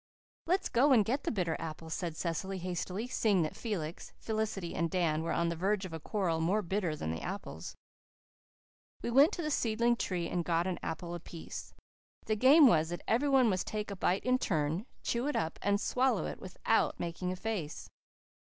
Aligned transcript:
"Let's 0.47 0.67
go 0.67 0.93
and 0.93 1.05
get 1.05 1.25
the 1.25 1.31
bitter 1.31 1.55
apples," 1.59 1.93
said 1.93 2.17
Cecily 2.17 2.57
hastily, 2.57 3.05
seeing 3.07 3.43
that 3.43 3.55
Felix, 3.55 4.13
Felicity 4.17 4.73
and 4.73 4.89
Dan 4.89 5.21
were 5.21 5.31
on 5.31 5.49
the 5.49 5.55
verge 5.55 5.85
of 5.85 5.93
a 5.93 5.99
quarrel 5.99 6.41
more 6.41 6.63
bitter 6.63 6.95
than 6.95 7.11
the 7.11 7.21
apples. 7.21 7.75
We 9.03 9.11
went 9.11 9.31
to 9.33 9.43
the 9.43 9.51
seedling 9.51 9.95
tree 9.95 10.27
and 10.27 10.43
got 10.43 10.65
an 10.65 10.79
apple 10.81 11.13
apiece. 11.13 11.75
The 12.25 12.35
game 12.35 12.65
was 12.65 12.89
that 12.89 13.03
every 13.07 13.29
one 13.29 13.47
must 13.47 13.67
take 13.67 13.91
a 13.91 13.95
bite 13.95 14.23
in 14.23 14.39
turn, 14.39 14.87
chew 15.03 15.27
it 15.27 15.35
up, 15.35 15.59
and 15.61 15.79
swallow 15.79 16.25
it, 16.25 16.39
without 16.39 16.99
making 16.99 17.31
a 17.31 17.35
face. 17.35 17.87